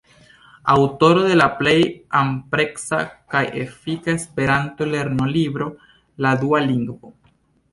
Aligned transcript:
Aŭtoro 0.75 1.25
de 1.31 1.35
la 1.41 1.45
plej 1.59 1.73
ampleksa 2.21 3.01
kaj 3.35 3.43
efika 3.65 4.15
esperanto-lernolibro, 4.15 5.69
"La 6.27 6.33
dua 6.47 6.65
lingvo". 6.73 7.15